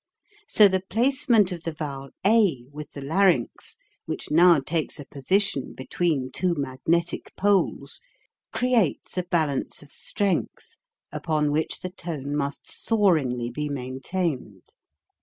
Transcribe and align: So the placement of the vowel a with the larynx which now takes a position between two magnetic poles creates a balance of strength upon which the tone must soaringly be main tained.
So 0.47 0.67
the 0.67 0.81
placement 0.81 1.51
of 1.51 1.61
the 1.61 1.71
vowel 1.73 2.09
a 2.25 2.65
with 2.71 2.93
the 2.93 3.03
larynx 3.03 3.77
which 4.07 4.31
now 4.31 4.59
takes 4.59 4.99
a 4.99 5.05
position 5.05 5.73
between 5.75 6.31
two 6.31 6.55
magnetic 6.57 7.31
poles 7.35 8.01
creates 8.51 9.19
a 9.19 9.23
balance 9.23 9.83
of 9.83 9.91
strength 9.91 10.75
upon 11.11 11.51
which 11.51 11.81
the 11.81 11.91
tone 11.91 12.35
must 12.35 12.65
soaringly 12.65 13.51
be 13.51 13.69
main 13.69 13.99
tained. 13.99 14.69